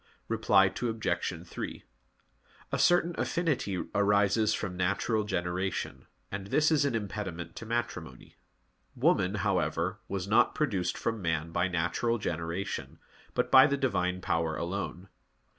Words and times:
Reply 0.27 0.65
Obj. 0.65 1.45
3: 1.47 1.83
A 2.71 2.79
certain 2.79 3.13
affinity 3.19 3.83
arises 3.93 4.51
from 4.55 4.75
natural 4.75 5.25
generation, 5.25 6.07
and 6.31 6.47
this 6.47 6.71
is 6.71 6.85
an 6.85 6.95
impediment 6.95 7.55
to 7.57 7.67
matrimony. 7.67 8.35
Woman, 8.95 9.35
however, 9.45 9.99
was 10.07 10.27
not 10.27 10.55
produced 10.55 10.97
from 10.97 11.21
man 11.21 11.51
by 11.51 11.67
natural 11.67 12.17
generation, 12.17 12.97
but 13.35 13.51
by 13.51 13.67
the 13.67 13.77
Divine 13.77 14.21
Power 14.21 14.57
alone. 14.57 15.07